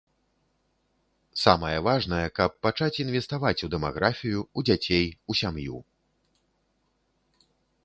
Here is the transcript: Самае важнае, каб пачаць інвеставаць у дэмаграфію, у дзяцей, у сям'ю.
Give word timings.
Самае 1.45 1.73
важнае, 1.87 2.23
каб 2.39 2.51
пачаць 2.67 3.01
інвеставаць 3.05 3.63
у 3.69 3.71
дэмаграфію, 3.75 4.39
у 4.61 4.67
дзяцей, 4.71 5.05
у 5.33 5.39
сям'ю. 5.43 5.77